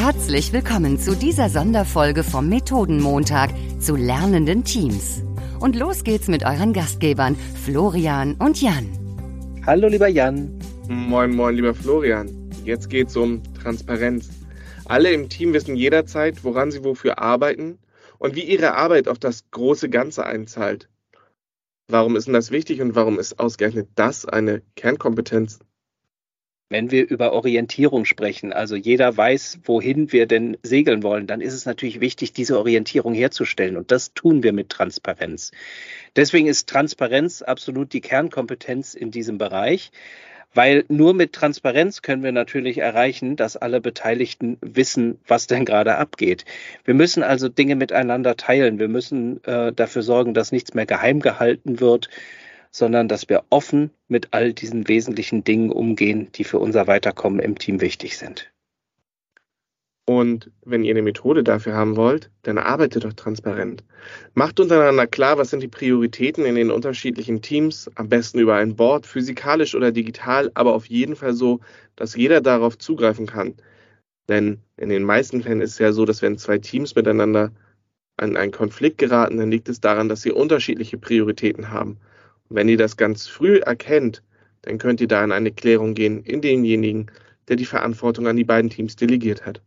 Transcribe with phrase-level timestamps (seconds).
[0.00, 3.50] Herzlich willkommen zu dieser Sonderfolge vom Methodenmontag
[3.80, 5.24] zu lernenden Teams.
[5.58, 8.86] Und los geht's mit euren Gastgebern Florian und Jan.
[9.66, 10.56] Hallo lieber Jan.
[10.86, 12.48] Moin, moin, lieber Florian.
[12.64, 14.30] Jetzt geht's um Transparenz.
[14.84, 17.80] Alle im Team wissen jederzeit, woran sie wofür arbeiten
[18.18, 20.88] und wie ihre Arbeit auf das große Ganze einzahlt.
[21.88, 25.58] Warum ist denn das wichtig und warum ist ausgerechnet das eine Kernkompetenz?
[26.70, 31.54] Wenn wir über Orientierung sprechen, also jeder weiß, wohin wir denn segeln wollen, dann ist
[31.54, 33.78] es natürlich wichtig, diese Orientierung herzustellen.
[33.78, 35.50] Und das tun wir mit Transparenz.
[36.14, 39.92] Deswegen ist Transparenz absolut die Kernkompetenz in diesem Bereich.
[40.54, 45.96] Weil nur mit Transparenz können wir natürlich erreichen, dass alle Beteiligten wissen, was denn gerade
[45.96, 46.46] abgeht.
[46.84, 48.78] Wir müssen also Dinge miteinander teilen.
[48.78, 52.08] Wir müssen äh, dafür sorgen, dass nichts mehr geheim gehalten wird,
[52.70, 57.58] sondern dass wir offen mit all diesen wesentlichen Dingen umgehen, die für unser Weiterkommen im
[57.58, 58.50] Team wichtig sind.
[60.08, 63.84] Und wenn ihr eine Methode dafür haben wollt, dann arbeitet doch transparent.
[64.32, 68.74] Macht untereinander klar, was sind die Prioritäten in den unterschiedlichen Teams, am besten über ein
[68.74, 71.60] Board, physikalisch oder digital, aber auf jeden Fall so,
[71.94, 73.56] dass jeder darauf zugreifen kann.
[74.30, 77.52] Denn in den meisten Fällen ist es ja so, dass wenn zwei Teams miteinander
[78.16, 81.98] an einen Konflikt geraten, dann liegt es daran, dass sie unterschiedliche Prioritäten haben.
[82.50, 84.22] Wenn ihr das ganz früh erkennt,
[84.62, 87.10] dann könnt ihr da in eine Klärung gehen in denjenigen,
[87.48, 89.62] der die Verantwortung an die beiden Teams delegiert hat.